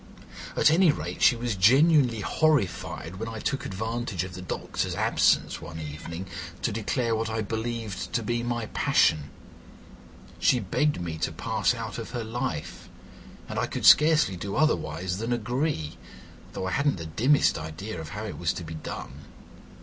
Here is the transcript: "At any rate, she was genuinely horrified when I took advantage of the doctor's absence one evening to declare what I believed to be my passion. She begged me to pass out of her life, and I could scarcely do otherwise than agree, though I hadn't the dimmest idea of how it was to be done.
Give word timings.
"At 0.57 0.71
any 0.71 0.91
rate, 0.91 1.21
she 1.21 1.35
was 1.35 1.55
genuinely 1.55 2.21
horrified 2.21 3.17
when 3.17 3.29
I 3.29 3.37
took 3.39 3.67
advantage 3.67 4.23
of 4.23 4.33
the 4.33 4.41
doctor's 4.41 4.95
absence 4.95 5.61
one 5.61 5.79
evening 5.79 6.25
to 6.63 6.71
declare 6.71 7.15
what 7.15 7.29
I 7.29 7.41
believed 7.43 8.11
to 8.13 8.23
be 8.23 8.41
my 8.41 8.65
passion. 8.73 9.29
She 10.39 10.59
begged 10.59 10.99
me 10.99 11.19
to 11.19 11.31
pass 11.31 11.75
out 11.75 11.99
of 11.99 12.17
her 12.17 12.23
life, 12.23 12.89
and 13.47 13.59
I 13.59 13.67
could 13.67 13.85
scarcely 13.85 14.35
do 14.35 14.55
otherwise 14.55 15.19
than 15.19 15.31
agree, 15.31 15.99
though 16.53 16.65
I 16.65 16.71
hadn't 16.71 16.95
the 16.97 17.05
dimmest 17.05 17.59
idea 17.59 18.01
of 18.01 18.09
how 18.09 18.25
it 18.25 18.39
was 18.39 18.53
to 18.53 18.63
be 18.63 18.73
done. 18.73 19.25